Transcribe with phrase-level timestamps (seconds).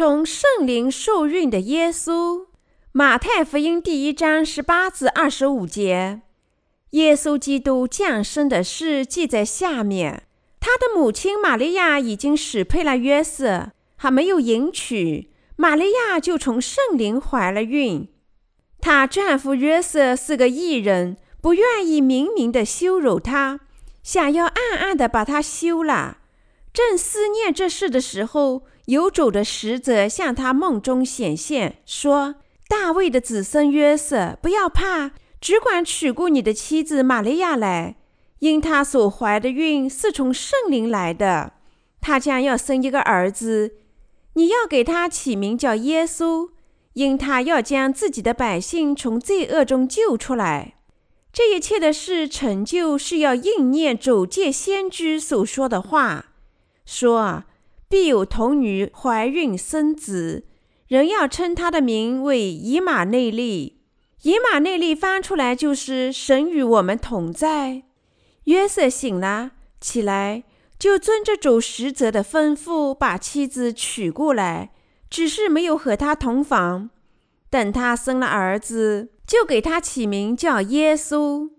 [0.00, 2.46] 从圣灵受孕的耶稣。
[2.90, 6.22] 马太福音第一章十八至二十五节，
[6.92, 10.22] 耶稣基督降生的事记在下面。
[10.58, 18.08] 他的母亲玛利亚已经许配了约瑟，还没有迎娶，玛利亚就从圣灵怀了孕。
[18.80, 23.60] 她丈夫约瑟是个义人，不愿意明明的羞辱她，
[24.02, 26.16] 想要暗暗的把她休了。
[26.72, 32.36] 正思念这事的时候，有主的使者向他梦中显现，说。
[32.68, 37.96] 大卫的子孙约瑟，不要怕，只管娶过你的妻子玛利亚来，
[38.38, 41.54] 因她所怀的孕是从圣灵来的。
[42.00, 43.72] 她将要生一个儿子，
[44.34, 46.50] 你要给他起名叫耶稣，
[46.92, 50.74] 因他要将自己的百姓从罪恶中救出来。
[51.32, 56.26] 这一切的事成就，是要应验走界先知所说的话，
[56.86, 57.42] 说
[57.90, 60.46] 必有童女怀孕生子。
[60.86, 63.80] 人要称他的名为以马内利，
[64.22, 67.82] 以马内利翻出来就是神与我们同在。
[68.44, 70.44] 约瑟醒了，起来
[70.78, 74.70] 就遵着主使者的吩咐，把妻子娶过来，
[75.08, 76.90] 只是没有和他同房。
[77.50, 81.50] 等他生了儿子，就给他起名叫耶稣。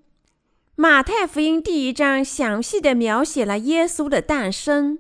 [0.76, 5.00] 马太福音第一章详细地描写了耶稣的诞生。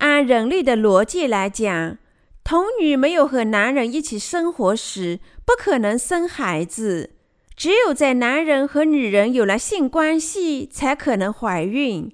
[0.00, 1.98] 按人类的逻辑来讲，
[2.42, 7.10] 童女没有和男人一起生活时，不可能生孩子。
[7.54, 12.10] 只有在男人和女人有了性关系，才可能怀孕。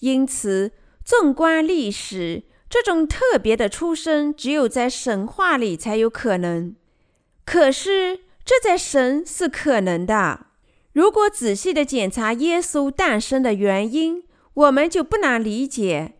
[0.00, 0.72] 因此，
[1.04, 6.74] 纵观历史，这种特别的出生只有在神话里才有可能。
[7.44, 10.46] 可是，这在神是可能的。
[10.92, 14.24] 如果仔细的检查耶稣诞生的原因，
[14.54, 16.14] 我们就不难理解。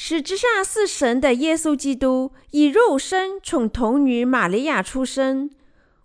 [0.00, 5.50] 实质上是神的耶稣基督以肉身从童女玛利亚出生，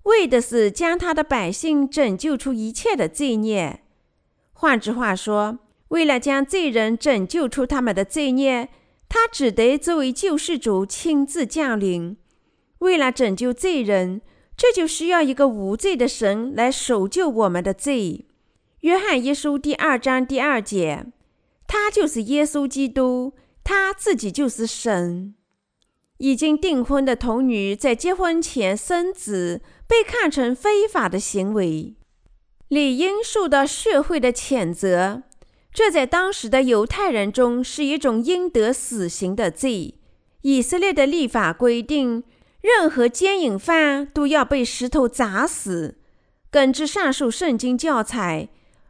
[0.05, 3.83] 为的是将他的百姓拯救出一切的罪孽。
[4.51, 5.59] 换句话说，
[5.89, 8.69] 为了将罪人拯救出他们的罪孽，
[9.07, 12.17] 他只得作为救世主亲自降临。
[12.79, 14.23] 为了拯救罪人，
[14.57, 18.25] 这就需要一个无罪的神来赎救我们的罪。
[18.79, 21.05] 约翰一书第二章第二节，
[21.67, 23.33] 他就是耶稣基督。
[23.63, 25.35] 他自己就是神。
[26.17, 31.95] 已经订婚的童女在结婚前生子，被看成非法的行为，
[32.69, 35.23] 理应受到社会的谴责。
[35.73, 39.95] 这在当时的犹太人中是一种应得死刑的罪。
[40.43, 42.23] 以色列的立法规定，
[42.61, 45.97] 任何奸淫犯都要被石头砸死。
[46.51, 48.49] 根据上述圣经教材，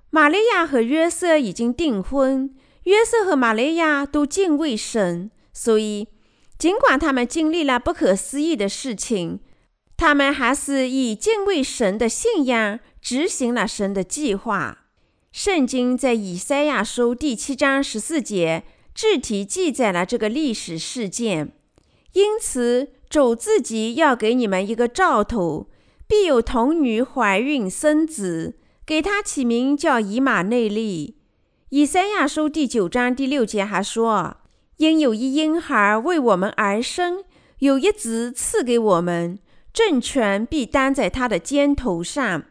[0.10, 2.54] 玛利亚和约瑟已经订婚。
[2.84, 6.08] 约瑟和玛利亚都敬畏神，所以
[6.58, 9.40] 尽管他们经历了不可思议的事情，
[9.96, 14.86] 他们还是以敬畏神的信仰执行了神的计划。
[15.32, 18.64] 圣经在以赛亚书第七章十四节
[18.94, 21.54] 具体记载了这个历史事件。
[22.12, 25.68] 因此，主自己要给你们一个兆头：
[26.06, 31.18] 必有童女怀孕生子，给他起名叫以马内利。
[31.74, 34.38] 以赛亚书第九章第六节还说
[34.78, 37.24] ：“因有一婴孩为我们而生，
[37.58, 39.40] 有一子赐给我们，
[39.74, 42.44] 政权必担在他的肩头上。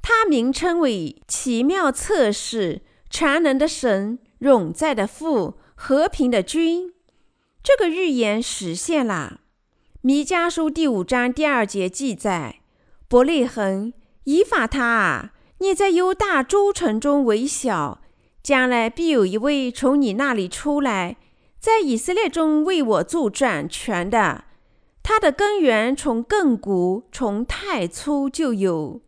[0.00, 6.94] 他名称为奇妙策士、全能的神、永在的父、和平的君。”
[7.62, 9.40] 这个预言实现了。
[10.00, 12.60] 弥迦书第五章第二节记载
[13.06, 13.92] ：“伯利恒，
[14.24, 17.98] 以法他啊，你在犹大诸城中为小。”
[18.42, 21.16] 将来必有一位从你那里出来，
[21.60, 24.44] 在以色列中为我做掌权的。
[25.02, 29.00] 他的根源从亘古，从太初就有。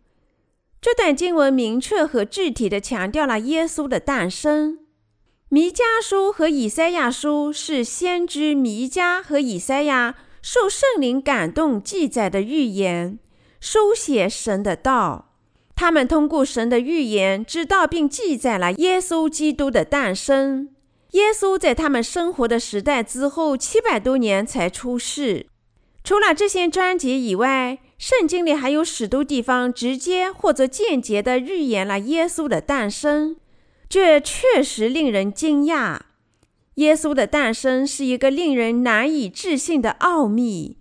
[0.80, 4.80] 这段经文明确和具体地强调了耶稣的诞生。
[5.48, 13.18] 弥迦书和以赛亚书是先知弥迦和以赛亚受圣灵感动记载的预言，
[13.60, 15.33] 书写神的道。
[15.76, 20.70] 他们通过神的预言，知道并记载了耶稣基督的诞生。
[21.12, 25.46] 耶稣在他们生活的时代之后七百多年才出世。
[26.02, 33.36] 除了这些章节以外，圣经里还有许多地方直接或者间接地预言了耶稣的诞生，
[33.88, 36.00] 这确实令人惊讶。
[36.74, 40.76] 耶稣的诞生是一个令人难以置信的奥秘，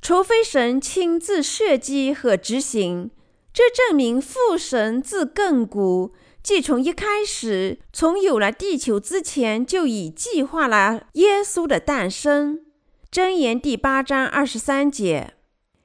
[0.00, 3.10] 除非神亲自设计和执行。
[3.54, 6.12] 这证明父神自亘古，
[6.42, 12.64] 即从一开始，从有了地球之前，就已计划了耶稣的诞生。
[13.12, 15.34] 箴言第八章二十三节。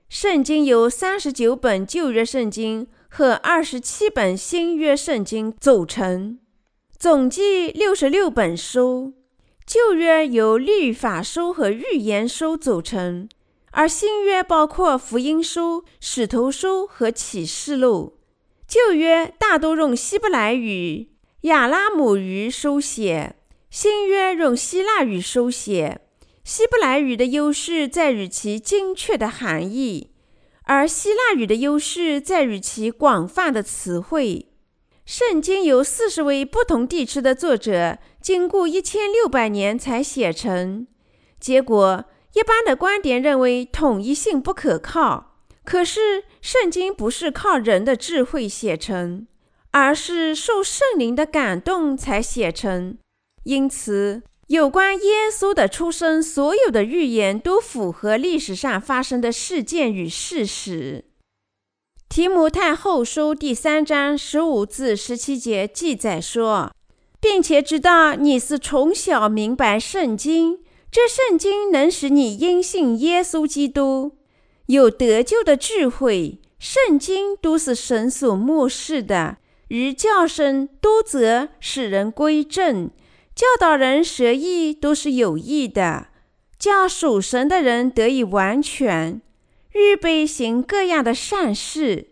[0.10, 6.40] 圣经由三十九本旧约圣经和二十七本新约圣经组成，
[6.98, 9.14] 总计六十六本书。
[9.64, 13.30] 旧约由律法书和预言书组成，
[13.72, 18.20] 而新约包括福音书、使徒书和启示录。
[18.68, 21.10] 旧约大多用希伯来语、
[21.42, 23.36] 亚拉姆语书写，
[23.70, 26.02] 新约用希腊语书写。
[26.44, 30.12] 希伯来语的优势在于其精确的含义，
[30.64, 34.48] 而希腊语的优势在于其广泛的词汇。
[35.06, 40.86] 圣经由四十位不同地区的作者经过一千六百年才写成，
[41.40, 42.06] 结果
[42.40, 45.36] 一般的观点认为统一性不可靠。
[45.66, 49.28] 可是圣经不是靠人的智慧写成，
[49.72, 52.98] 而是受圣灵的感动才写成，
[53.44, 61.04] 因此，有关耶稣的出生，所有的预言都符合历史上发生的事件与事实。
[62.08, 66.72] 提摩太后书第三章十五至十七节记载说，
[67.20, 70.60] 并且知道你是从小明白圣经，
[70.92, 74.18] 这圣经能使你因信耶稣基督
[74.66, 76.40] 有得救的智慧。
[76.58, 79.38] 圣经都是神所默示的，
[79.70, 82.90] 于教训、督责、使人归正。
[83.34, 86.08] 教导人学义都是有益的，
[86.58, 89.22] 叫属神的人得以完全，
[89.72, 92.10] 预备行各样的善事。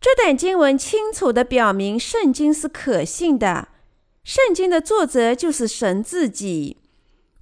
[0.00, 3.68] 这段经文清楚地表明圣经是可信的，
[4.22, 6.78] 圣经的作者就是神自己。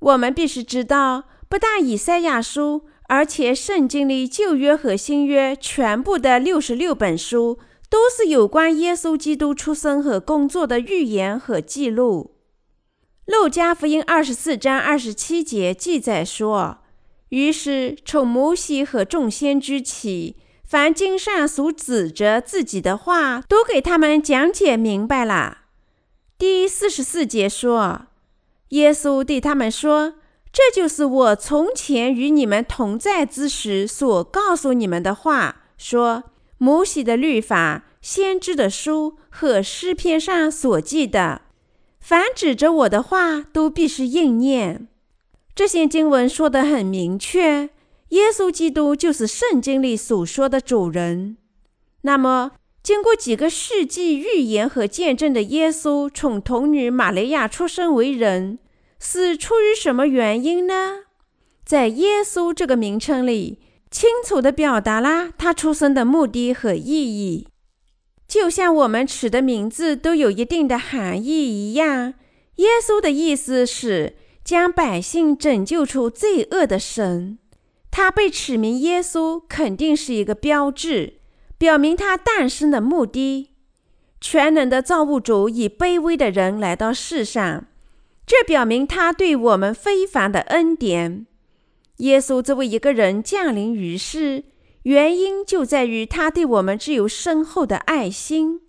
[0.03, 7.59] 我们必须知道，不但以赛亚书，而且圣经里旧约和新约全部的六十六本书，
[7.89, 12.37] 都是有关耶稣基督出生和工作的预言和记录。
[13.27, 16.79] 路加福音二十四章二十七节记载说
[17.31, 25.59] ：“于是从摩西和众先知起，凡经上所指着自己的话，都给他们讲解明白了。”
[26.37, 28.07] 第四十四节说
[28.73, 30.15] ：“耶稣对他们说，
[30.53, 36.25] 这就是我从前与你们同在之时所告诉你们的话，说
[36.59, 41.43] 摩西的律法、先知的书和诗篇上所记的。”
[42.01, 44.89] 凡指着我的话，都必是应验。
[45.55, 47.71] 这些经文说得很明确，
[48.09, 51.37] 耶稣基督就是圣经里所说的主人。
[52.01, 58.59] 那么，经过几个世纪预言和见证的耶稣，从童女玛利亚出生为人，
[58.99, 61.05] 是出于什么原因呢？
[61.65, 67.47] 在耶稣这个名称里，清楚地表达了他出生的目的和意义。
[68.27, 72.15] 就像我们取的名字都有一定的含义一样，
[72.57, 77.39] 耶稣的意思是将百姓拯救出罪恶的神。
[77.93, 81.21] 他被取名耶稣，肯定是一个标志，
[81.63, 83.51] 表明他诞生的目的。
[84.21, 87.67] 全能的造物主以卑微的人来到世上，
[88.27, 91.25] 这表明他对我们非凡的恩典。
[91.99, 94.43] 耶稣作为一个人降临于世。
[94.83, 98.63] 原因就在于他对我们具有深厚的爱心。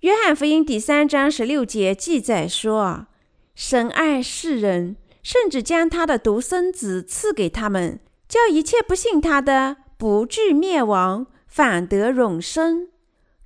[0.00, 3.08] 约翰福音第三章十六节记载说
[3.54, 12.88] ：“神爱世人，甚至将他的独生子赐给他们，叫一切不信他的不至灭亡，反得永生。”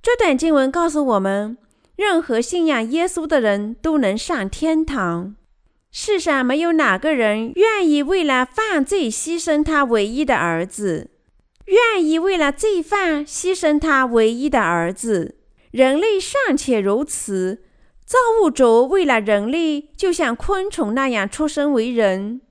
[0.03, 1.57] 这段经文告诉我们，
[1.95, 5.35] 任何信仰耶稣的人都能上天堂。
[5.91, 11.11] 世上没有哪个人愿意为了犯罪牺牲他唯一的儿子。
[11.67, 15.35] 愿意为了罪犯牺牲他唯一的儿子，
[15.71, 17.63] 人类尚且如此，
[18.05, 22.41] 造物主为了人类，就像昆虫那样出生为人。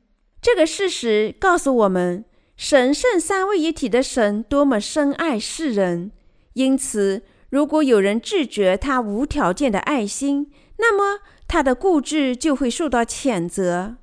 [0.40, 2.24] 这个事实告诉我们，
[2.56, 6.12] 神圣三位一体的神多么深爱世人。
[6.54, 13.96] 因此，如果有人拒绝他无条件的爱心，那么他的固执就会受到谴责。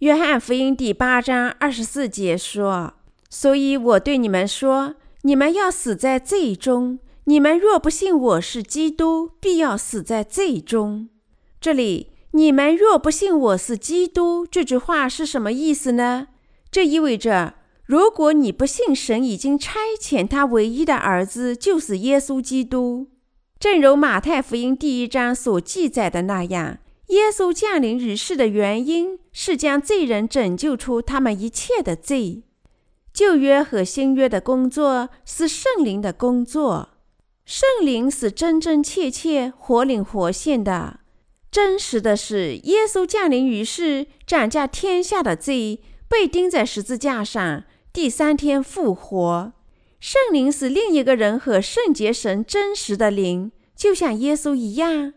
[0.00, 2.94] 约翰福音第八章二十四节说。
[3.28, 7.00] 所以我对你们说，你们要死在罪中。
[7.24, 11.08] 你们若不信我是基督，必要死在罪中。
[11.60, 16.28] 这里“你们若不信我是基督”这句话是什么意思呢？
[16.70, 17.54] 这意味着，
[17.86, 23.06] 如果你不信神已经差遣他唯一的儿子，就是耶稣基督，
[23.60, 32.42] 正如马太福音第一章所记载的那样，耶稣降临于世的原因是将罪人拯救出他们一切的罪。
[33.12, 36.88] 旧约和新约的工作是圣灵的工作，
[37.44, 40.98] 圣灵是真真切切、活灵活现的。
[41.52, 47.62] 真实的是，耶稣降临于世，斩下天下的罪，被钉在十字架上，
[47.96, 49.54] 第三天复活。
[50.00, 55.14] 圣灵是另一个人和圣洁神真实的灵，就像耶稣一样。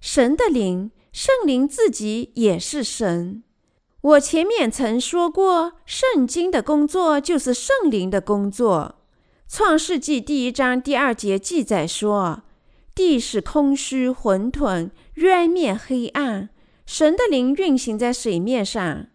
[0.00, 3.44] 神的灵，圣灵自己也是神。
[4.00, 8.94] 我前面曾说过，圣经的工作就是圣灵的工作。
[9.46, 12.44] 创世纪第一章第二节记载说
[12.96, 16.48] ：“地是空虚混沌，渊面黑暗，
[16.86, 19.08] 神的灵运行在水面上。”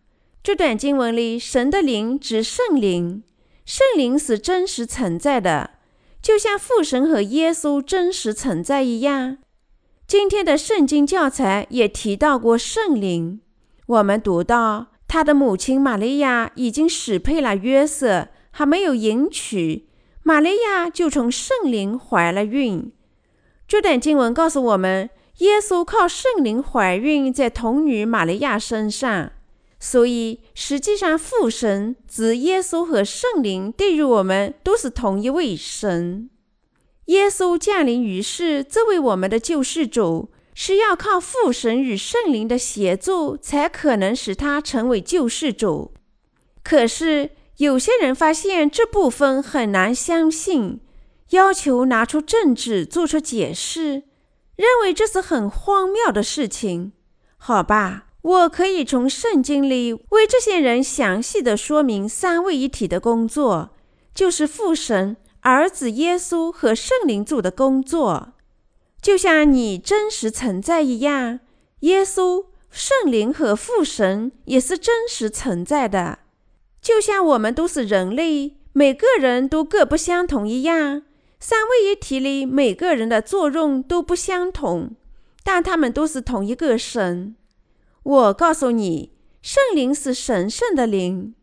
[0.47, 3.21] 这段经文里，神的灵指圣灵，
[3.65, 5.71] 圣灵是真实存在的，
[6.21, 9.39] 就像父神和耶稣真实存在一样。
[10.07, 13.41] 今天的圣经教材也提到过圣灵。
[13.87, 19.89] 我们读到他的母亲玛利亚已经许配了约瑟，还没有迎娶，
[20.23, 22.89] 玛利亚就从圣灵怀了孕。
[23.67, 29.33] 这段经文告诉我们，耶稣靠圣灵怀孕在童女玛利亚身上。
[29.79, 36.29] 所以，实际上，父神、子耶稣和圣灵对于我们都是同一位神。
[37.05, 45.93] 耶稣降临于世，作为我们的救世主，是要靠父神与圣灵的协助，才可能使他成为救世主。
[46.63, 50.81] 可是，有些人发现这部分很难相信，
[51.29, 54.03] 要求拿出证据做出解释，
[54.55, 56.93] 认为这是很荒谬的事情。
[57.37, 58.06] 好吧。
[58.27, 63.69] 我可以从圣经里为这些人详细地说明三位一体的工作，
[64.13, 68.33] 就是父神、儿子耶稣和圣灵做的工作，
[69.01, 71.39] 就像你真实存在一样。
[71.81, 76.19] 耶稣、圣灵和父神也是真实存在的，
[76.81, 81.03] 就像我们都是人类，每个人都各不相同一样。
[81.39, 84.97] 三位一体里每个人的作用都不相同，
[85.45, 87.36] 但他们都是同一个神。
[88.07, 89.11] 我告诉你，
[89.41, 91.35] 圣灵是神圣的灵，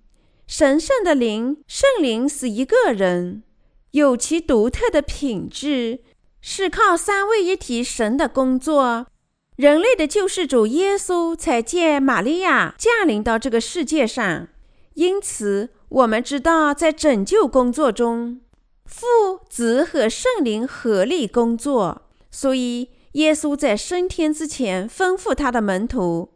[0.46, 3.42] 神圣的灵，圣灵是一个人，
[3.90, 6.00] 有其独特的品质，
[6.40, 9.08] 是靠三位一体神的工作。
[9.56, 14.48] 人类的救世主耶稣才借玛利亚降临到这个世界上，
[14.94, 18.40] 因此我们知道，在拯救工作中，
[18.86, 19.06] 父、
[19.50, 22.08] 子和圣灵合力工作。
[22.30, 26.30] 所以，耶稣在升天之前吩咐他的门徒。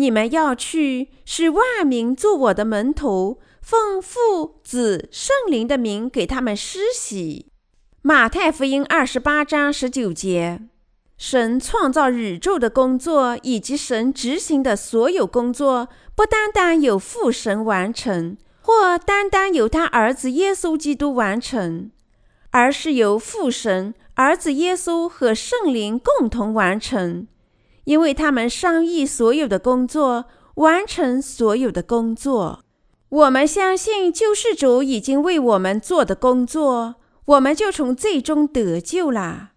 [0.00, 7.52] 你们要去，使万民做我的门徒，奉父、子、圣灵的名给他们施洗。
[8.00, 10.62] 马太福音二十八章十九节，
[11.18, 21.90] 神创造宇宙的工作以及神执行的所有工作，不单单由父神完成，或单单由他儿子耶稣基督完成，
[22.52, 27.26] 而是由父神、儿子耶稣和圣灵共同完成。
[27.90, 32.60] 因为他们商议所有的工作，完成所有的工作。
[33.08, 36.94] 我们相信救世主已经为我们做的工作，
[37.24, 39.50] 我们就从最终得救了。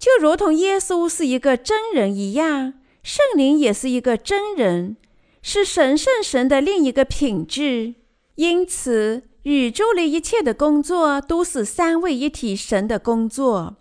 [0.00, 2.72] 就如同耶稣是一个真人一样，
[3.04, 4.96] 圣灵也是一个真人，
[5.40, 7.94] 是神圣神的另一个品质。
[8.34, 13.76] 因此，宇宙里一切的工作都是三位一体神的工作。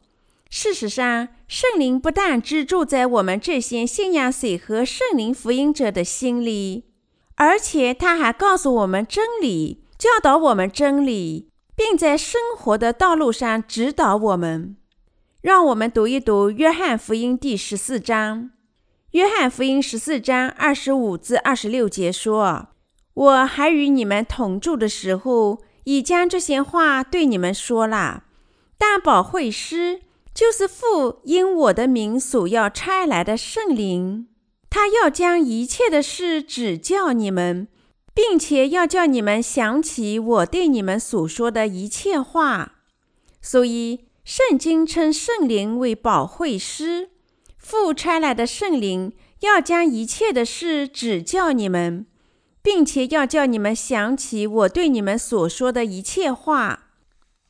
[0.57, 6.85] 事实上，圣灵不但居住在我们这些信仰水和圣灵福音者的心里，
[7.35, 14.77] 而且他还告诉我们真理，教导我们真理，并在生活的道路上指导我们。
[15.41, 18.43] 让我们读一读《约翰福音》第十四章，
[19.11, 22.69] 《约翰福音》十四章二十五至二十六节说
[23.13, 28.23] ：“我还与你们同住的时候，已将这些话对你们说了，
[28.77, 29.99] 但保惠师。”
[30.35, 34.27] 就是父因我的名所要差来的圣灵，
[34.69, 37.69] 他要将一切的事指教你们，
[38.13, 42.73] 并且要叫你们想起我对你们所说的一切话。
[43.41, 47.11] 所以，圣经称圣灵为保惠师，
[47.57, 52.05] 父差来的圣灵要将一切的事指教你们，
[52.61, 56.84] 并且要叫你们想起我对你们所说的一切话。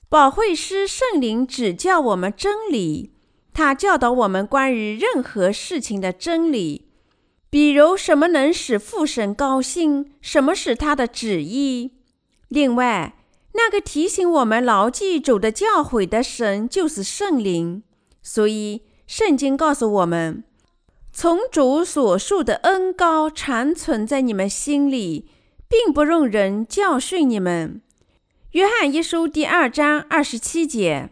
[0.08, 3.12] 保惠师圣灵指教我们真理，
[3.54, 6.88] 他教导我们关于任何事情的真理，
[7.50, 11.94] 比如什么能使父神高兴，什么是他的旨意。
[12.50, 13.18] 另外，
[13.54, 17.84] 那个提醒我们牢记主的教诲的神就是圣灵。
[18.22, 20.44] 所以，圣经告诉我们，
[21.12, 25.28] 从主所述的恩高常存在你们心里，
[25.68, 27.82] 并不容人教训你们。
[28.56, 31.10] 约翰一书第二章二十七节，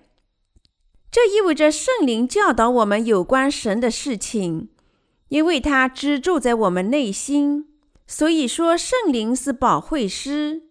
[1.11, 4.69] 这意味着圣灵教导我们有关神的事情，
[5.27, 7.67] 因为他居住在我们内心，
[8.07, 10.69] 所以说圣灵是保惠师。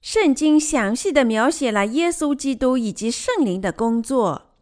[0.00, 4.54] 圣经详细地描写了耶稣基督以及圣灵的工作。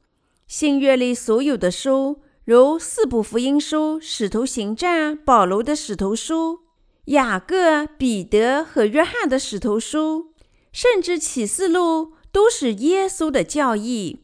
[0.49, 6.63] 新约里所有的书，如四部福音书、使徒行传、保罗的使徒书、
[7.05, 10.30] 雅各、彼得和约翰的使徒书，
[10.73, 14.21] 甚至启示录，都是耶稣的教义。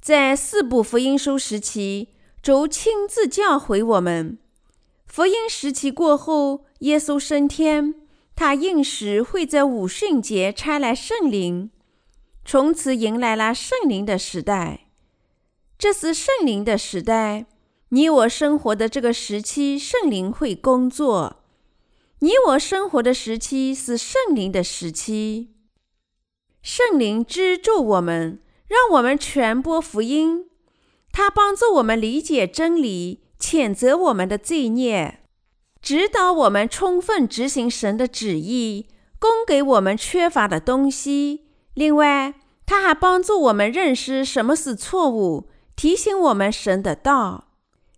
[0.00, 2.08] 在四部福音书时期，
[2.42, 4.38] 主亲自教诲我们；
[5.06, 7.94] 福音时期过后，耶稣升天。
[8.34, 11.70] 他应时会在五旬节差来圣灵，
[12.44, 14.88] 从此迎来了圣灵的时代。
[15.78, 17.46] 这是圣灵的时代，
[17.90, 21.44] 你我生活的这个时期，圣灵会工作。
[22.20, 25.51] 你我生活的时期是圣灵的时期。
[26.62, 28.38] 圣灵资助我们，
[28.68, 30.46] 让我们传播福音。
[31.10, 35.18] 他帮助我们理解真理，谴责我们的罪孽。
[35.80, 38.86] 指导我们充分执行神的旨意，
[39.18, 41.48] 供给我们缺乏的东西。
[41.74, 47.48] 另外，他还帮助我们认识什么是错误，提醒我们神的道。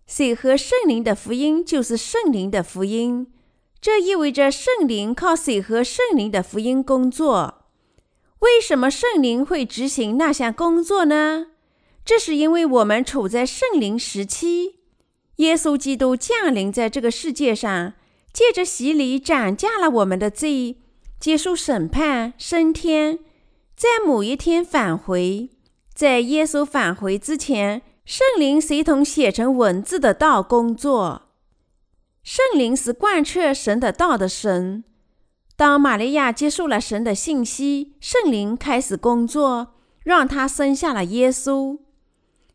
[0.07, 3.31] 水和圣灵的福音就是圣灵的福音，
[3.79, 7.64] 这意味着圣灵靠水和圣灵的福音工作。
[8.39, 11.47] 为什么圣灵会执行那项工作呢？
[12.03, 14.75] 这是因为我们处在圣灵时期。
[15.37, 17.93] 耶稣基督降临在这个世界上，
[18.31, 20.77] 借着洗礼斩价了我们的罪，
[21.19, 23.19] 接受审判，升天，
[23.75, 25.49] 在某一天返回。
[25.93, 31.23] 在耶稣返回之前，圣灵随同写成文字的道工作。
[32.23, 34.83] 圣灵是贯彻神的道的神。
[35.57, 41.79] 当玛利亚接受了神的信息，圣灵开始工作，让她生下了耶稣。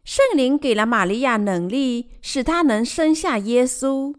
[0.05, 4.15] 圣灵给了玛利亚能力，使她能生下耶稣。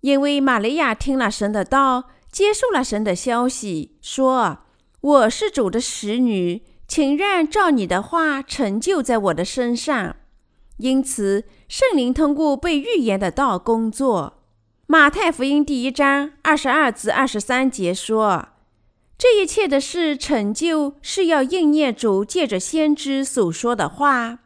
[0.00, 4.60] 因为玛利亚听了神的道，接受了神的消息，说
[5.00, 10.16] ：“我是主的使女，请愿照你的话成就在我的身上。”
[10.78, 14.41] 因此，圣灵通过被预言的道工作。
[14.92, 18.48] 马太福音第一章二十二至二十三节说
[19.16, 24.40] ：“这一切的事成就，是要应验主借着先知所说的话。”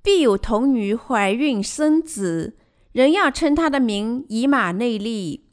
[0.00, 2.56] 必有童女怀孕生子，
[2.92, 5.48] 人要称他的名以马内利。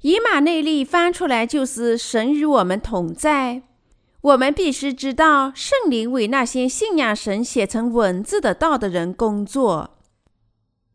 [0.00, 3.64] 以马内利翻出来就是神与我们同在。
[4.22, 9.98] 我们必须知道，圣灵为那些信仰神写成文字的道的人工作。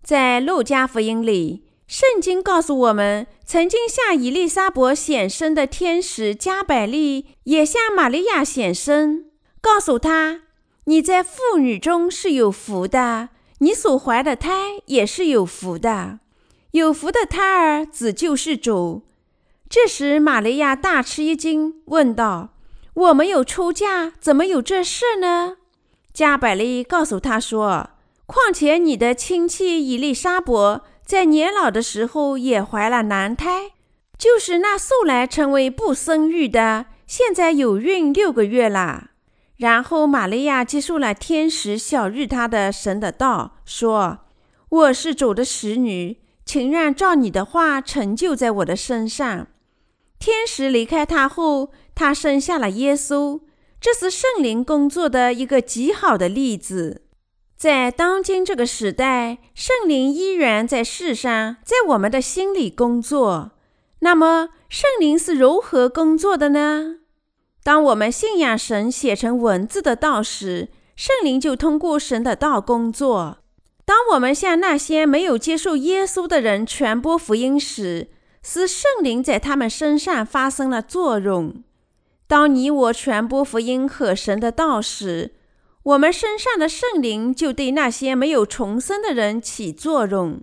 [0.02, 9.25] 在路加福音里，圣经告诉我们，曾经向以利沙伯显身的天使加百利也向玛利亚显身，
[9.60, 10.41] 告诉她。
[10.84, 16.19] 你在妇女中是有福的，你所怀的胎也是有福的，
[16.73, 19.02] 有福的胎儿子就是主。
[19.67, 22.49] 这时，玛利亚大吃一惊，问道
[22.93, 25.58] ：“我没有出嫁，怎么有这事呢？”
[26.13, 27.89] 加百利告诉她说
[28.28, 33.72] ：“况且你的亲戚以利沙伯在年老的时候也怀了男胎，
[34.15, 39.10] 就是那素来称为不生育的，现在有孕六个月了。”
[39.58, 44.19] 然后，玛利亚接受了天使晓諭她的神的道，说
[44.69, 49.48] ：“我是主的使女，请愿照你的话成就在我的身上。”
[50.19, 53.41] 天使离开她后，她生下了耶稣。
[53.82, 57.02] 这是圣灵工作的一个极好的例子。
[57.60, 63.52] 在当今这个时代，圣灵依然在世上，在我们的心里工作。
[64.00, 67.00] 那么，圣灵是如何工作的呢？
[67.62, 73.39] 当我们信仰神写成文字的道时，圣灵就通过神的道工作。
[73.84, 78.08] 当我们向那些没有接受耶稣的人传播福音时，
[78.41, 81.62] 是圣灵在他们身上发生了作用。
[82.26, 85.34] 当你我传播福音和神的道时，
[85.84, 90.42] 我们身上的圣灵就对那些没有重生的人起作用。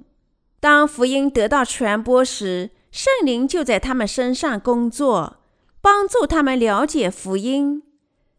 [0.61, 5.37] 当福音得到传播时，圣灵就在他们身上工作。
[5.83, 7.85] 帮助他们了解福音。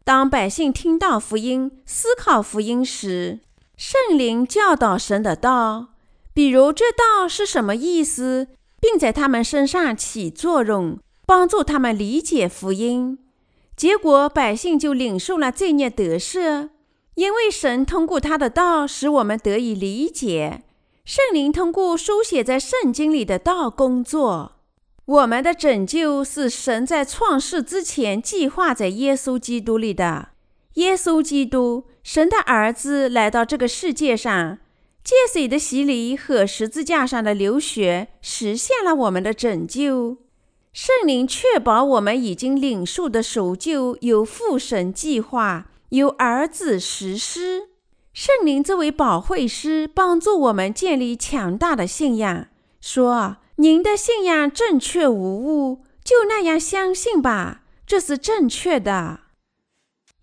[0.04, 3.40] 当百姓听到福音、思考福音时，
[3.74, 5.94] 圣灵教导神的道，
[6.34, 13.18] 比如这道是什么意思，并在他们身上起作用，帮助他们理解福音。
[13.74, 16.68] 结果，百姓就领受了罪孽得赦，
[17.18, 20.62] 因为神通过他的道使我们得以理解。
[21.04, 24.52] 圣灵通过书写在圣经里的道工作。
[25.04, 30.28] 我们的拯救是神在创世之前计划在耶稣基督里的。
[30.74, 34.58] 耶稣基督，神的儿子，来到这个世界上，
[35.02, 40.18] 借水的洗礼和十字架上的流血，实现了我们的拯救。
[40.72, 47.68] 圣灵确保我们已经领受的守旧由父神计划，由儿子实施。
[48.12, 52.48] 圣灵这位保惠师帮助我们建立强大的信仰，
[52.80, 59.20] 说：“您的信仰正确无误，就那样相信吧，这是正确的。”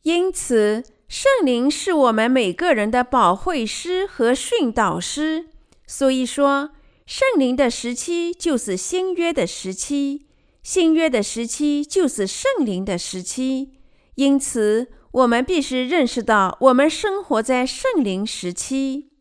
[0.04, 5.48] 因此，圣灵是我们每个人的保惠师和训导师。
[5.88, 6.72] 所以说，
[7.06, 10.26] 圣灵的时期就是新约的时期，
[10.62, 13.72] 新约的时期就是圣灵的时期。
[14.16, 19.12] 因此，我们必须认识到，我们生活在圣灵时期。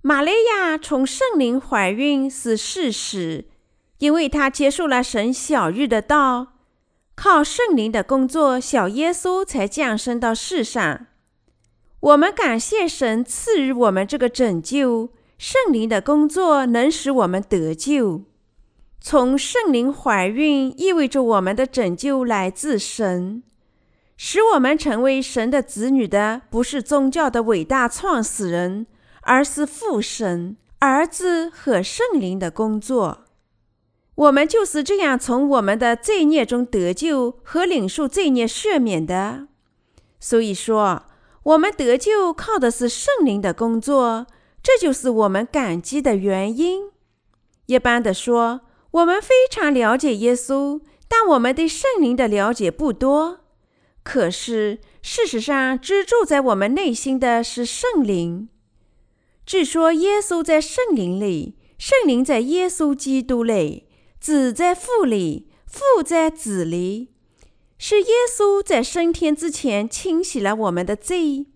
[0.00, 3.44] 玛利亚从圣灵怀孕是事实，
[3.98, 6.54] 因为她接受了神晓諭的道，
[7.14, 11.06] 靠圣灵的工作，小耶稣才降生到世上。
[12.00, 18.22] 我们感谢神赐予我们这个拯救，圣灵的工作能使我们得救。
[18.98, 23.42] 从圣灵怀孕意味着我们的拯救来自神。
[24.16, 28.86] 使我们成为神的子女的，不是宗教的伟大创始人，
[29.22, 33.24] 而是父神、儿子和圣灵的工作。
[34.14, 39.48] 我们就是这样从我们的罪孽中得救和领受罪孽赦免的。
[40.20, 41.04] 所以说，
[41.42, 44.26] 我们得救靠的是圣灵的工作，
[44.62, 46.90] 这就是我们感激的原因。
[47.66, 48.60] 一般的说，
[48.92, 53.40] 我们非常了解耶稣，但我们对圣灵的了解不多。
[54.04, 58.48] 可是，事实上，居住在我们内心的是圣灵。
[59.46, 63.86] 据说，耶稣在圣灵里，圣灵在耶稣基督里，
[64.20, 67.10] 子在父里，父在子里。
[67.78, 71.46] 是耶稣在升天之前清洗了我们的罪，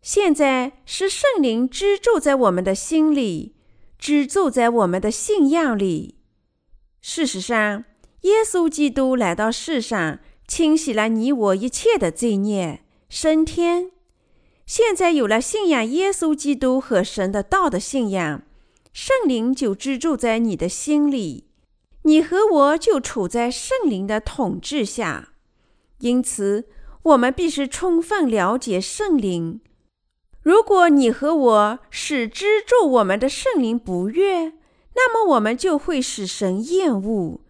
[0.00, 3.54] 现在是圣灵居住在我们的心里，
[3.98, 6.16] 居住在我们的信仰里。
[7.00, 7.84] 事实上，
[8.22, 10.20] 耶稣基督来到世上。
[10.46, 13.90] 清洗了你我一切的罪孽，升天。
[14.66, 18.42] 现在有了信仰耶稣基督和神的道的信仰，
[18.92, 21.46] 圣灵就居住在你的心里，
[22.02, 25.30] 你和我就处在圣灵的统治下。
[25.98, 26.66] 因此，
[27.02, 29.60] 我们必须充分了解圣灵。
[30.42, 34.54] 如果你和我使居住我们的圣灵不悦，
[34.94, 37.40] 那么我们就会使神厌恶。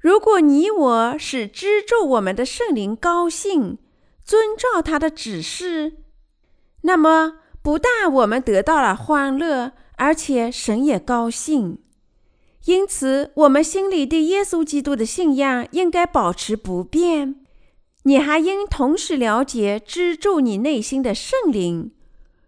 [0.00, 3.78] 如果你我使居住我们的圣灵高兴，
[4.24, 5.94] 遵照他的指示，
[6.82, 11.78] 那么不但我们得到了欢乐，而且神也高兴。
[12.66, 17.44] 因此，我们心里对耶稣基督的信仰应该保持不变。
[18.04, 21.92] 你还应同时了解居住你内心的圣灵。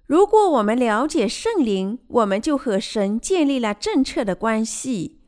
[0.06, 5.19] 如果我们了解圣灵，我们就和神建立了正确的关系。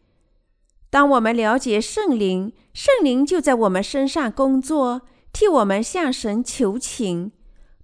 [0.92, 5.00] 当我们了解圣灵，圣灵就在我们身上工作，
[5.32, 7.32] 替我们向神求情，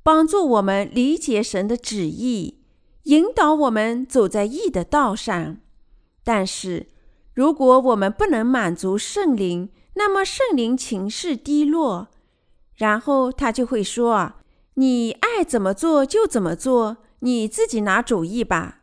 [0.03, 2.61] 帮助我们理解神的旨意，
[3.05, 5.57] 引导我们走在义的道上。
[6.23, 6.89] 但是，
[7.33, 12.09] 如果我们不能满足圣灵，那么圣灵情绪低落，
[12.77, 14.35] 然后他就会说
[14.77, 18.83] ：“你爱怎么做就怎么做，你自己拿主意吧。”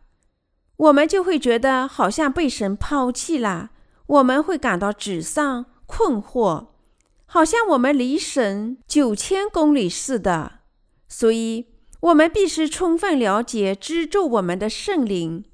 [0.78, 3.70] 我们就会觉得好像被神抛弃了。
[4.08, 6.68] 我们会感到沮丧、困惑，
[7.26, 10.60] 好像我们离神九千公里似的。
[11.08, 11.68] 所以，
[12.02, 15.46] 我们必须充分了解居住我们的圣灵。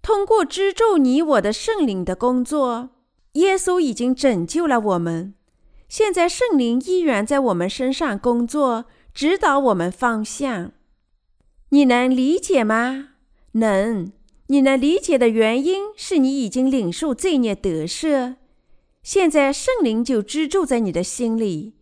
[0.00, 2.90] 通过居住你我的圣灵的工作，
[3.32, 5.34] 耶稣已经拯救了我们。
[5.88, 10.72] 现在，圣灵依然在我们身上工作，指导我们方向。
[11.70, 13.10] 你能理解吗？
[13.52, 14.12] 能。
[14.48, 18.36] 你能理解的原因是你已经领受罪孽得赦，
[19.02, 21.74] 现在圣灵就居住在你的心里。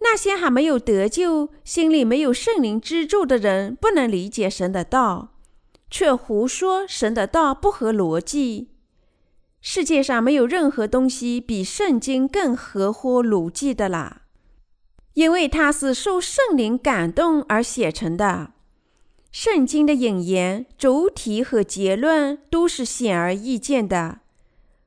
[0.00, 5.34] 那些还没有得救、心里没有圣灵居住的人，不能理解神的道，
[5.90, 8.68] 却胡说神的道不合逻辑。
[9.60, 14.22] 世界上没有任何东西比圣经更合乎逻辑的啦，
[15.14, 18.53] 因为它是受圣灵感动而写成的。
[19.34, 24.20] 圣经的引言、主题和结论都是显而易见的，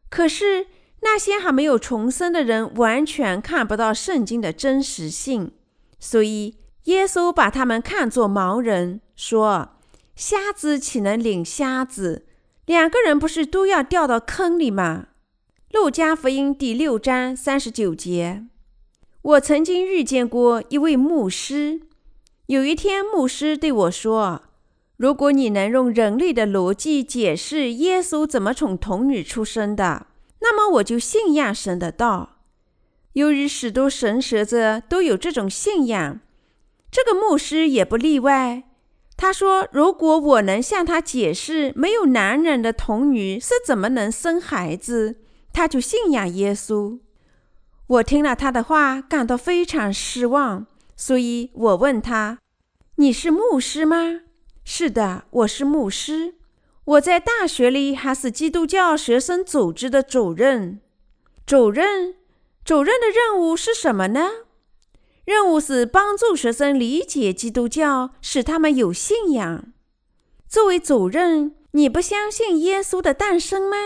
[0.10, 0.68] 可是
[1.02, 5.52] 那些还没有重生的人完全看不到圣经的真实性，
[6.00, 6.56] 所以
[6.86, 9.76] 耶稣把他们看作盲人，说
[10.16, 12.26] ：“瞎子岂能领瞎子？
[12.66, 15.08] 两个人不是都要掉到坑里吗？”
[15.72, 18.46] 路加福音第六章三十九节。
[19.22, 21.82] 我曾经遇见过一位牧师。
[22.48, 24.44] 有一天，牧师对我说
[24.96, 30.08] ：“如果你能用人类的逻辑解释耶稣怎么从童女出生的，
[30.40, 32.38] 那么我就信仰神的道。
[33.14, 36.22] 由于许多神学者都有这种信仰，
[36.90, 38.64] 这个牧师也不例外。
[39.18, 45.18] 他说：“如果我能向他解释没有男人的童女是怎么能生孩子，
[45.52, 47.00] 他就信仰耶稣。”
[47.88, 52.40] 我听了他的话，感到非常失望，所以我问他
[52.98, 54.22] ：“你是牧师吗
[54.66, 56.34] ？”“是的，我是牧师。
[56.84, 60.82] 我在大学里还是基督教学生组织的主任。
[61.46, 62.16] 主任，
[62.66, 64.28] 主任的任务是什么呢？”
[65.24, 69.72] 任务是帮助学生理解基督教，使他们有信仰。
[70.48, 73.78] 作为主任，你不相信耶稣的诞生吗？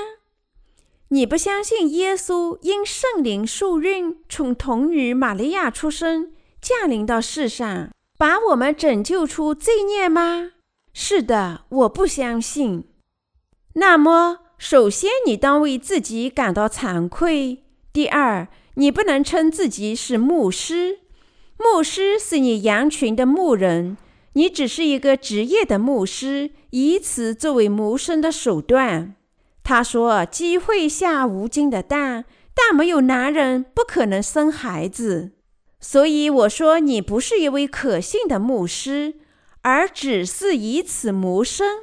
[1.10, 10.52] 你不相信耶稣因圣灵受孕，从童女玛利亚出生，降临到世上，把我们拯救出罪孽吗？
[10.94, 12.84] 是的，我不相信。
[13.74, 17.64] 那么，首先你当为自己感到惭愧。
[17.92, 21.00] 第二，你不能称自己是牧师。
[21.58, 23.98] 牧师是你羊群的牧人，
[24.34, 29.16] 你只是一个职业的牧师，以此作为谋生的手段。
[29.64, 35.32] 他说：“鸡会下无精的蛋，但没有男人不可能生孩子。”
[35.82, 39.16] 所以我说你不是一位可信的牧师，
[39.64, 41.80] 而只是以此谋生。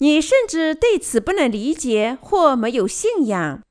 [0.00, 3.62] 你甚至对此不能理解或没有信仰。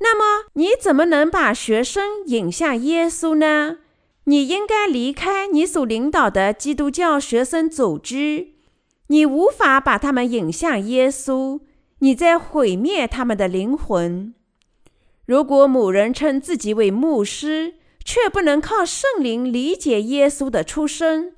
[0.00, 3.78] 那么你怎么能把学生引向耶稣呢？
[4.24, 8.48] 你应该离开你所领导的基督教学生组织。
[9.08, 11.60] 你无法把他们引向耶稣，
[11.98, 14.34] 你在毁灭他们的灵魂。
[15.26, 17.74] 如果某人称自己为牧师，
[18.04, 21.32] 却不能靠圣灵理解耶稣的出生，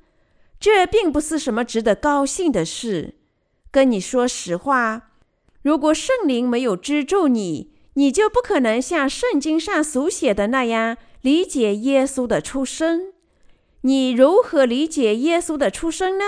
[0.59, 3.15] 这并不是什么值得高兴的事。
[3.71, 5.11] 跟你说实话，
[5.61, 10.97] 如果圣灵没有资助你，你就不可能像圣经上所写的那样。
[11.21, 13.13] 理解耶稣的出生，
[13.81, 16.25] 你如何理解耶稣的出生呢？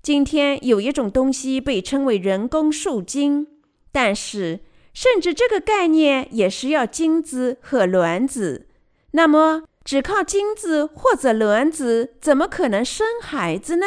[0.00, 3.48] 今天有一种东西被称为人工受精，
[3.90, 4.60] 但是
[4.94, 8.68] 甚至这个概念也需要精子和卵子。
[9.12, 13.86] 那么，只靠精子或者卵子怎么可能生孩子呢？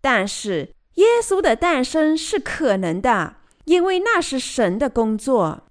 [0.00, 5.62] 但是耶稣的诞生是可能的，因为那是神的工作。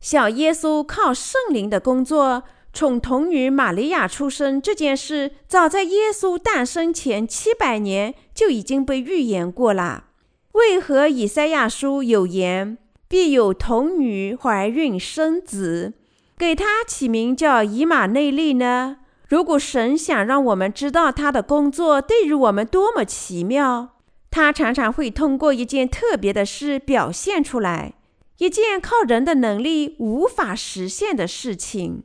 [0.00, 2.44] 小耶稣靠圣灵的工作。
[2.72, 10.04] 从童女玛利亚出生这件事，早在耶稣诞生前七百年就已经被预言过了。
[10.52, 15.94] 为何以赛亚书有言：“必有童女怀孕生子，
[16.40, 18.96] 给他起名叫以马内利”呢？
[19.28, 23.98] 如果神想让我们知道他的工作对于我们多么奇妙，
[24.30, 27.92] 他常常会通过一件特别的事表现出来，
[28.38, 32.04] 一件靠人的能力无法实现的事情。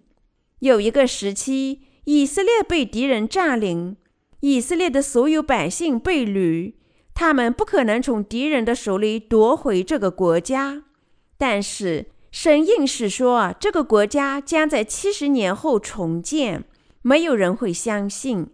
[0.60, 3.96] 有一个时期，以色列被敌人占领，
[4.42, 6.74] 以色列的所有百姓被掳，
[7.14, 10.84] 他们不可能从敌人的手里夺回这个国家。
[11.38, 16.66] 但是神应许说，这个国家将在七十年后重建。
[17.02, 18.48] 没有人会相信，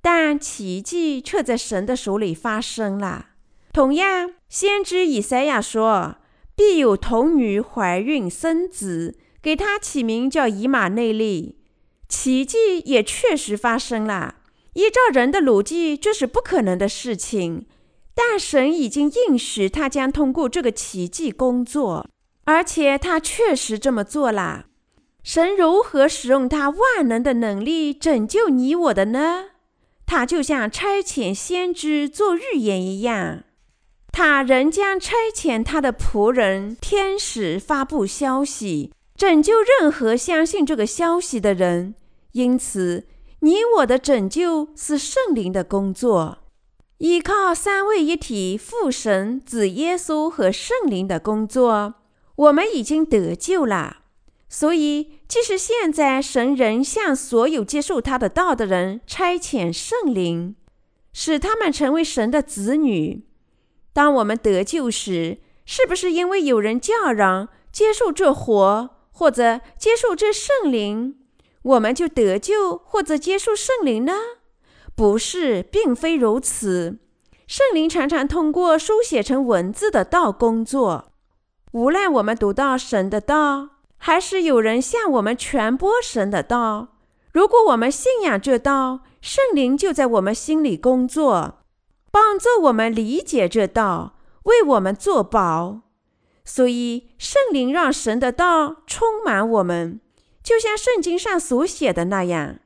[0.00, 3.30] 但奇迹却在神的手里发生了。
[3.72, 6.18] 同样，先知以赛亚说
[6.54, 11.58] ：“必有童女怀孕生子。”给他起名叫以马内利，
[12.08, 14.36] 奇迹也确实发生了。
[14.74, 17.66] 依照人的逻辑，这是不可能的事情，
[18.14, 22.08] 但神已经应许他将通过这个奇迹工作，
[22.46, 24.66] 而且他确实这么做了。
[25.22, 29.50] 神如何使用他万能的能力拯救你我的呢？
[30.06, 33.42] 他就像差遣先知做预言一样，
[34.12, 38.92] 他仍将差遣他的仆人天使发布消息。
[39.16, 41.94] 拯救任何相信这个消息的人，
[42.32, 43.06] 因此
[43.40, 46.38] 你我的拯救是圣灵的工作，
[46.98, 51.94] 依靠三位一体父神、子耶稣和圣灵的工作，
[52.36, 53.98] 我们已经得救了。
[54.48, 60.54] 所以，即使现在神仍向所有接受他的道的人差遣圣灵，
[61.12, 63.26] 使他们成为神的子女。
[63.92, 68.90] 当我们得救时，是不是因为有人叫嚷接受这活？
[69.10, 71.16] 或者接受这圣灵，
[71.62, 74.12] 我们就得救；或者接受圣灵呢？
[74.94, 76.98] 不是，并非如此。
[77.46, 81.12] 圣灵常常通过书写成文字的道工作。
[81.76, 86.88] 无论我们读到神的道，还是有人向我们传播神的道，
[87.34, 91.58] 如果我们信仰这道，圣灵就在我们心里工作，
[92.10, 95.82] 帮助我们理解这道，为我们作保。
[96.46, 100.00] 所以圣灵让神的道充满我们，
[100.42, 102.56] 就像圣经上所写的那样。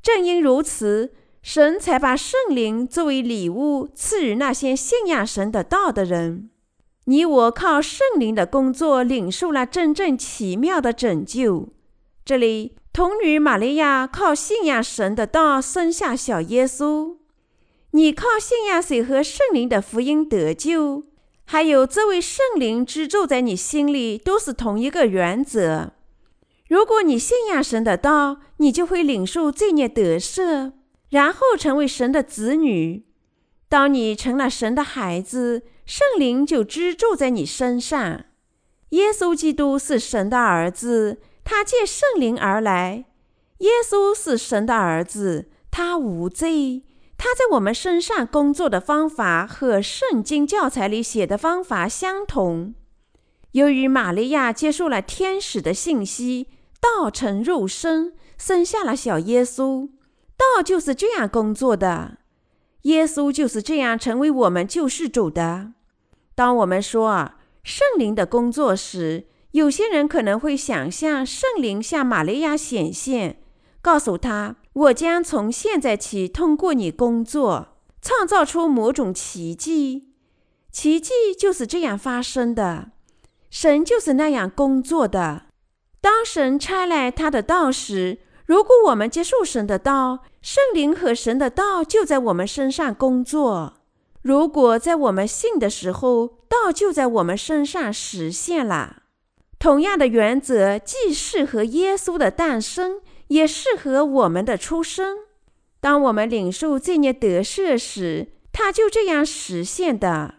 [0.00, 6.49] 正因如此，神才把圣灵作为礼物赐予那些信仰神的道的人。
[7.10, 11.70] 你我靠圣灵的工作领受了真正奇妙的拯救。
[12.24, 17.16] 这里，童女玛利亚靠信仰神的道生下小耶稣。
[17.90, 21.02] 你靠信仰谁和圣灵的福音得救，
[21.46, 25.90] 还有这位圣灵居住在你心里，都是同一个原则。
[26.68, 30.74] 如果你信仰神的道，你就会领受罪孽得赦，
[31.08, 33.04] 然后成为神的子女。
[33.68, 38.26] 当你成了神的孩子，圣灵就居住在你身上。
[38.90, 43.06] 耶稣基督是神的儿子，他借圣灵而来。
[43.58, 46.84] 耶稣是神的儿子，他无罪。
[47.18, 52.72] 他在我们身上工作的方法和圣经教材里写的方法相同。
[53.50, 56.46] 由于玛利亚接受了天使的信息。
[56.80, 59.90] 道成肉身，生下了小耶稣。
[60.36, 62.18] 道就是这样工作的，
[62.82, 65.72] 耶稣就是这样成为我们救世主的。
[66.40, 73.42] 当我们说啊圣灵的工作时，有些人可能会想象圣灵向玛利亚显现，
[73.82, 80.14] 告诉他：“我将从现在起通过你工作，创造出某种奇迹。”
[80.72, 82.92] 奇迹就是这样发生的，
[83.50, 85.42] 神就是那样工作的。
[86.00, 93.79] 当神差来他的道时，如果我们接受神的道，圣灵和神的道就在我们身上工作。
[94.22, 99.04] 如果在我们信的时候，道就在我们身上实现了。
[99.58, 105.18] 同样的原则既适合耶稣的诞生，也适合我们的出生。
[105.80, 110.34] 当我们领受罪孽得赦时，他就这样实现的；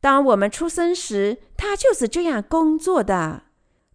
[0.00, 3.42] 当我们出生时，他就是这样工作的。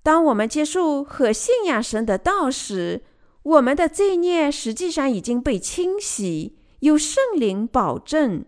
[0.02, 3.04] 当我们接受和信仰神的道时，
[3.44, 8.44] 我们的罪孽实际上已经被清洗，有圣灵保证。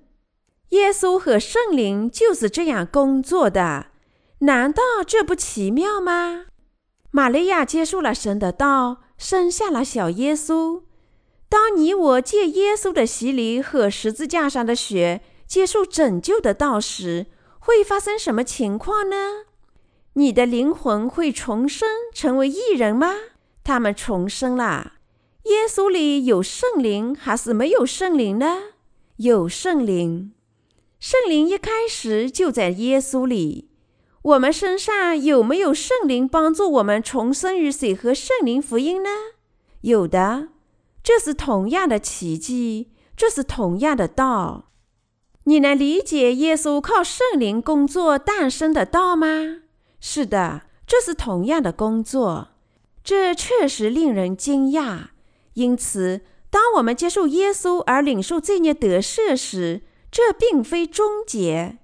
[0.70, 3.88] 耶稣和圣灵就是这样工作的，
[4.40, 6.48] 难道这不奇妙吗？
[7.12, 10.84] 玛利亚接受了神的道，生下了小耶稣。
[11.48, 17.28] 当你我借耶稣的洗礼和十字架上的血接受拯救的道时，
[17.60, 19.46] 会发生什么情况呢？
[20.14, 23.14] 你的灵魂会重生成为异人吗？
[23.64, 24.94] 他们重生了。
[25.44, 28.58] 耶稣里有圣灵还是没有圣灵呢？
[29.18, 30.34] 有圣灵。
[31.08, 33.70] 圣灵一开始就在耶稣里。
[34.24, 39.10] 我们身上有没有圣灵帮助我们重生于水和圣灵福音呢？
[39.82, 40.48] 有的。
[41.04, 44.72] 这是同样的奇迹，这是同样的道。
[45.44, 49.28] 你能理解耶稣靠圣灵工作诞生的道吗？
[50.00, 52.48] 是的，这是同样的工作，
[53.04, 55.10] 这确实令人惊讶。
[55.54, 59.84] 因此，当我们接受耶稣而领受罪孽得赦时，
[60.16, 61.78] 这并非终结，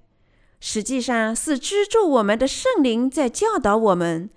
[0.58, 4.30] 实际上是资助我们的圣灵在教导我们，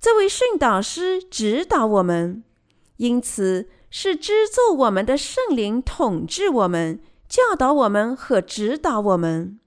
[0.00, 2.42] 这位训导师指导我们。
[2.96, 9.60] 因此，是资助我们的圣灵统治我们、教导我们和指导我们。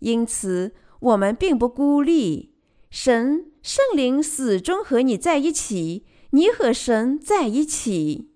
[0.00, 2.52] 因此，我们并不孤立。
[2.90, 8.30] 神圣灵始终和你在一起，你和神在一起。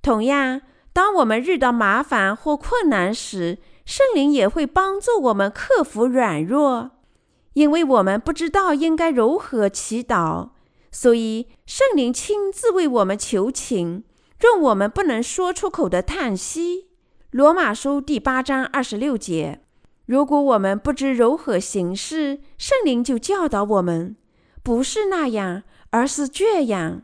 [0.00, 0.62] 同样，
[0.94, 6.92] 当我们遇到麻烦或困难时，圣灵也会帮助我们克服软弱，
[7.52, 10.50] 因为我们不知道应该如何祈祷，
[10.90, 14.04] 所以圣灵亲自为我们求情，
[14.42, 16.88] 用我们不能说出口的叹息。
[17.30, 19.60] 罗马书第八章二十六节。
[20.06, 24.16] 如果我们不知如何行事，圣灵就教导我们，
[24.62, 27.02] 不是那样，而是这样。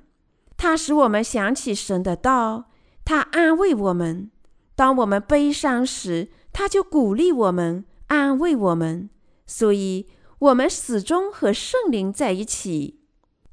[0.56, 2.64] 他使我们想起神的道，
[3.04, 4.30] 他安慰我们。
[4.76, 9.10] 当我们悲伤时，他就鼓励我们，安慰我们。
[9.46, 10.06] 所以，
[10.38, 13.00] 我们始终和圣灵在一起。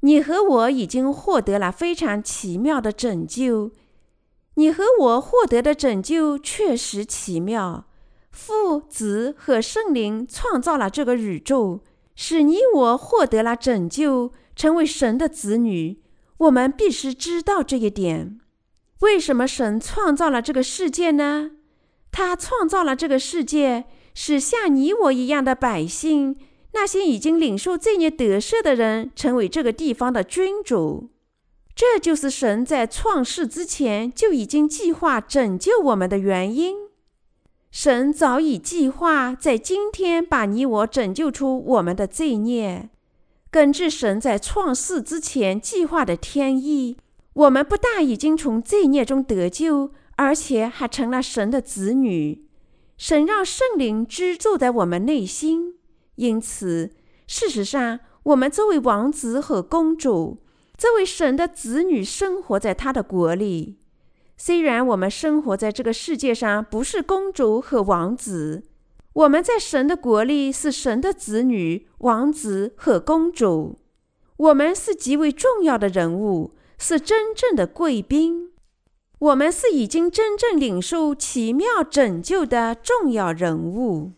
[0.02, 3.72] 你和我已经获得了非常奇妙的拯救。
[4.56, 7.86] 你和我获得的拯救确实奇妙。
[8.32, 11.82] 父、子和圣灵创造了这个宇宙，
[12.16, 16.04] 使你我获得了拯救，成为神的子女。
[16.38, 18.40] 我们必须知道这一点。
[19.00, 21.52] 为什么神创造了这个世界呢？
[22.18, 26.36] 他创造了这个世界，使像你我一样的百姓，
[26.74, 31.12] 那些已经领受罪孽得赦的人，成为这个地方的君主。
[31.76, 36.78] 这就是神在创世之前就已经计划拯救我们的原因。
[37.70, 42.90] 神早已计划在今天把你我拯救出我们的罪孽。
[43.52, 46.98] 根据神在创世之前计划的天意，
[47.34, 52.46] 我们不但已经从罪孽中得救，而且还成了神的子女。
[52.98, 55.76] 神让圣灵居住在我们内心，
[56.16, 56.92] 因此，
[57.26, 60.40] 事实上，我们作为王子和公主，
[60.78, 63.78] 作为神的子女，生活在他的国里。
[64.36, 68.64] 虽然我们生活在这个世界上不是公主和王子，
[69.14, 73.80] 我们在神的国里是神的子女、王子和公主。
[74.38, 78.52] 我们是极为重要的人物，是真正的贵宾。
[79.20, 84.12] 我们是已经真正领受奇妙拯救的重要人物。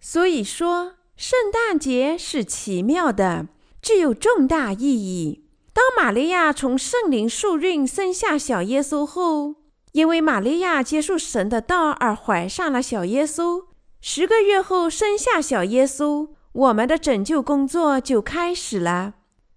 [0.00, 3.48] 所以说，圣诞节是奇妙的，
[3.82, 5.44] 具有重大意义。
[5.72, 9.56] 当玛利亚从圣灵受孕生下小耶稣后，
[9.92, 13.64] 因为玛利亚接受神的道而怀上了小耶稣，
[14.00, 19.14] 十个月后生下小耶稣，我们的拯救工作就开始了。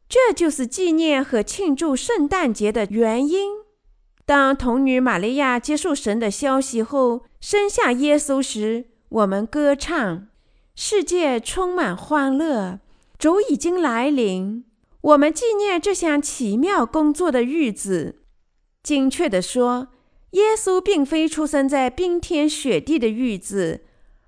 [0.09, 3.58] 这就是纪念和庆祝圣诞节的原因。
[4.29, 10.27] 当童女玛利亚接受神的消息后，生下耶稣时，我们歌唱，
[10.75, 12.79] 世界充满欢乐，
[13.17, 14.65] 主已经来临。
[15.01, 18.21] 我们纪念这项奇妙工作的日子。
[18.83, 19.87] 精确地说，
[20.33, 23.81] 耶稣并非出生在冰天雪地的日子，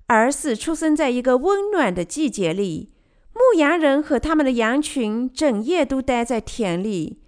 [0.07, 2.91] 而是出生在一个温暖的季节里。
[3.35, 7.20] 牧羊人和他们的羊群整夜都待在田里。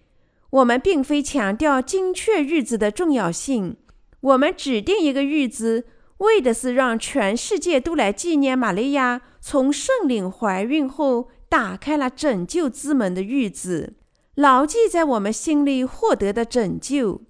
[0.53, 3.75] 我们并非强调精确日子的重要性，
[4.21, 5.85] 我们指定一个日子，
[6.17, 13.95] 为的是让全世界都来纪念玛利亚从圣灵怀孕后打开了拯救之门的日子，
[14.35, 17.23] 牢记在我们心里获得的拯救。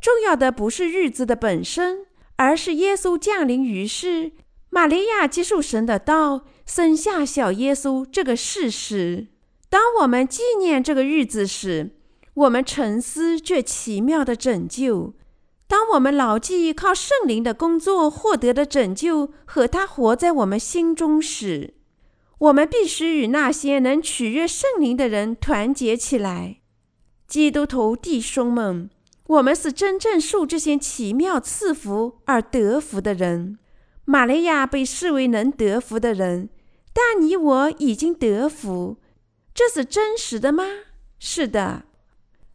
[0.00, 4.32] 重要的不是日子的本身，而是耶稣降临于世，
[4.70, 9.28] 玛利亚接受神的道，生下小耶稣这个事实。
[9.70, 11.92] 当我们纪念这个日子时，
[12.36, 15.14] 我们沉思这奇妙的拯救。
[15.66, 21.74] 当我们牢记靠圣灵的工作获得的拯救和他活在我们心中时，
[22.38, 26.58] 我们必须与那些能取悦圣灵的人团结起来。
[27.26, 28.90] 基督徒弟兄们，
[29.28, 33.58] 我们是真正受这些奇妙赐福而得福的人。
[34.04, 36.50] 玛利亚被视为能得福的人，
[36.92, 38.98] 但你我已经得福，
[39.52, 40.64] 这是真实的吗？
[41.18, 41.85] 是的。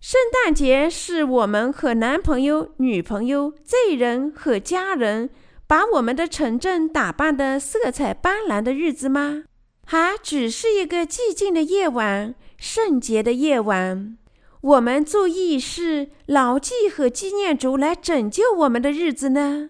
[0.02, 5.30] 圣诞节是我们和男朋友、女朋友、罪人和家人
[5.68, 9.43] 把我们的城镇打扮得色彩斑斓的日子吗？
[9.86, 14.18] 还只是一个寂静的夜晚，圣洁的夜晚。
[14.62, 19.70] 我们做义事、牢记和纪念主来拯救我们的日子呢？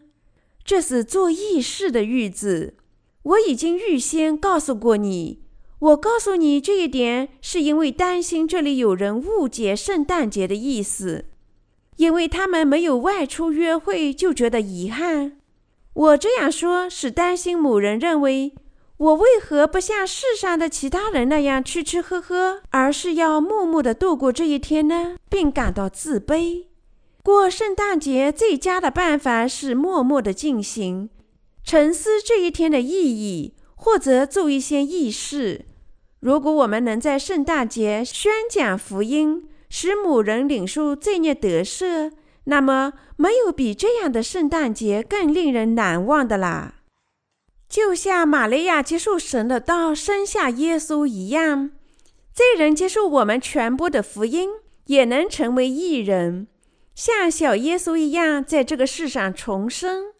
[0.63, 2.75] 这是做义事的日子。
[3.23, 5.40] 我已经预先告诉过你。
[5.82, 11.25] 我告诉你这一点，是因为担心这里有人误解圣诞节的意思，
[11.97, 15.39] 因为他们没有外出约会就觉得遗憾。
[15.93, 18.53] 我这样说是担心某人认为
[18.97, 26.65] 我为何不像世上的其他人那样吃吃喝喝，而是要默默地度过这一天呢，并感到自卑。
[27.23, 31.09] 过圣诞节最佳的办法是默默地进行，
[31.63, 35.65] 沉思这一天的意义，或者做一些义事。
[36.22, 42.11] 如果我们能在圣诞节宣讲福音，使某人领受罪孽得赦，
[42.43, 46.76] 那么没有比这样的圣诞节更令人难忘的啦。
[47.67, 51.72] 就像玛利亚接受神的道，生下耶稣一样，
[52.32, 54.49] 罪人接受我们传播的福音，
[54.86, 56.47] 也能成为义人，
[56.93, 60.11] 像小耶稣一样，在这个世上重生。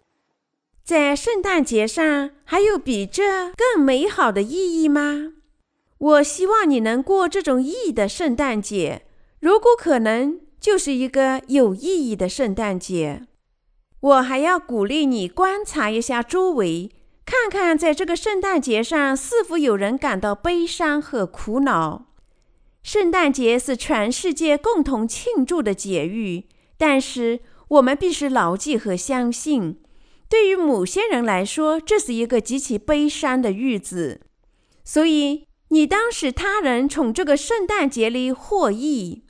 [0.84, 5.34] 在圣诞节上，还有比这更美好的意义吗？
[6.02, 9.04] 我希望你能过这种意义的圣诞节，
[9.40, 13.28] 如果可能，就是一个有意义的圣诞节。
[14.00, 16.90] 我还要鼓励你观察一下周围，
[17.24, 22.08] 看看在这个圣诞节上是否有人感到悲伤和苦恼。
[22.82, 26.46] 圣诞节是全世界共同庆祝的节日，
[26.80, 29.80] 但是我们必须牢记和相信，
[30.28, 34.22] 对于某些人来说，这是一个极其悲伤的日子，
[34.84, 35.46] 所以。
[35.74, 39.24] 你当使他人从这个圣诞节里获益。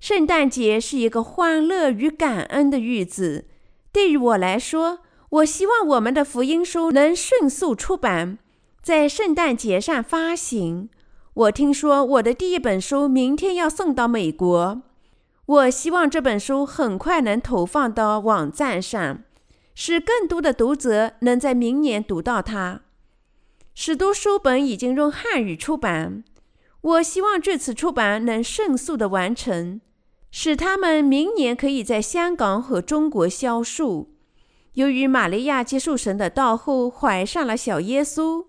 [0.00, 3.46] 圣诞节是一个欢乐与感恩的日子。
[3.92, 4.98] 对于我来说，
[5.30, 8.38] 我希望我们的福音书能迅速出版，
[8.82, 10.90] 在圣诞节上发行。
[11.32, 14.82] 我听说我的第一本书明天要送到美国。
[15.46, 19.22] 我希望这本书很快能投放到网站上，
[19.74, 22.80] 使更多的读者能在明年读到它。
[23.74, 26.22] 许多书本已经用汉语出版。
[26.80, 29.80] 我希望这次出版能迅速地完成，
[30.30, 34.08] 使他们明年可以在香港和中国销售。
[34.74, 38.46] 由于玛利亚接受神的道后怀上了小耶稣，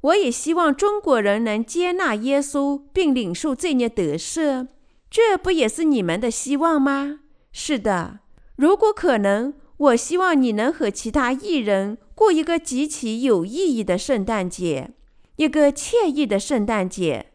[0.00, 4.68] 我也希望中国人能接纳耶稣并领受罪孽得赦。
[5.08, 7.20] 这不也是你们的希望吗？
[7.52, 8.20] 是的，
[8.56, 14.92] 如果可能，我希望你能和其他艺人过一个极其有意义的圣诞节，
[15.36, 17.26] 一个惬意的圣诞节。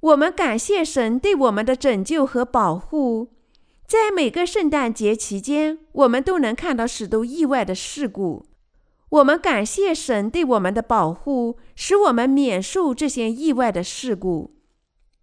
[0.00, 3.34] 我们感谢神对我们的拯救和保护。
[3.86, 8.46] 在每个圣诞节期间，我们都能看到许多意外的事故。
[9.10, 14.56] 我们感谢神对我们的保护，使我们免受这些意外的事故。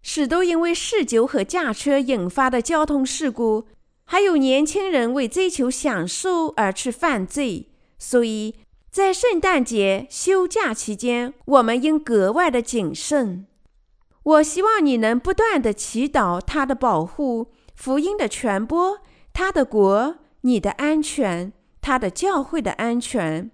[0.00, 3.66] 许多因为嗜酒和驾车引发的交通事故，
[4.04, 8.54] 还有年轻人为追求享受而去犯罪，所以
[8.92, 13.46] 在圣诞节休假期间，我们应格外的谨慎。
[14.22, 18.98] 我希望你能不断的祈祷他的保护、福音的传播、
[19.32, 23.50] 他的国、你的安全、他的教会的安全、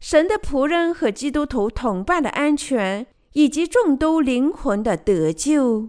[0.00, 3.06] 神的仆人和基督徒同伴的安全。
[3.34, 5.88] 以及众多灵魂的得救。